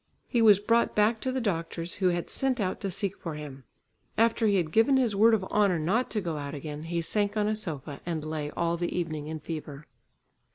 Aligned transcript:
He 0.27 0.41
was 0.41 0.57
brought 0.59 0.95
back 0.95 1.21
to 1.21 1.31
the 1.31 1.39
doctor's 1.39 1.97
who 1.97 2.07
had 2.07 2.27
sent 2.31 2.59
out 2.59 2.81
to 2.81 2.89
seek 2.89 3.15
for 3.19 3.35
him. 3.35 3.65
After 4.17 4.47
he 4.47 4.55
had 4.55 4.71
given 4.71 4.97
his 4.97 5.15
word 5.15 5.35
of 5.35 5.43
honour 5.43 5.77
not 5.77 6.09
to 6.09 6.21
go 6.21 6.37
out 6.37 6.55
again 6.55 6.85
he 6.85 7.03
sank 7.03 7.37
on 7.37 7.47
a 7.47 7.55
sofa, 7.55 8.01
and 8.03 8.25
lay 8.25 8.49
all 8.49 8.77
the 8.77 8.97
evening 8.97 9.27
in 9.27 9.39
fever. 9.39 9.85